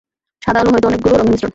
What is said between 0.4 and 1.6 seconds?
সাদা আলো হয়তো অনেকগুলো রঙের মিশ্রণ।